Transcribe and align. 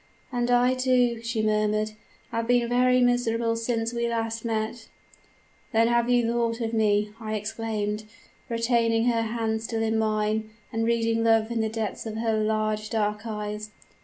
"'And 0.31 0.49
I, 0.49 0.73
too,' 0.73 1.21
she 1.21 1.43
murmured, 1.43 1.91
'have 2.31 2.47
been 2.47 2.67
very 2.67 3.01
miserable 3.01 3.55
since 3.55 3.93
we 3.93 4.07
last 4.09 4.43
met.' 4.43 4.87
"'Then 5.73 5.85
you 6.09 6.25
have 6.25 6.33
thought 6.33 6.59
of 6.59 6.73
me?' 6.73 7.11
I 7.19 7.35
exclaimed, 7.35 8.05
retaining 8.49 9.05
her 9.09 9.21
hand 9.21 9.61
still 9.61 9.83
in 9.83 9.99
mine, 9.99 10.49
and 10.73 10.85
reading 10.85 11.23
love 11.23 11.51
in 11.51 11.61
the 11.61 11.69
depths 11.69 12.07
of 12.07 12.17
her 12.17 12.43
large 12.43 12.89
dark 12.89 13.27
eyes. 13.27 13.69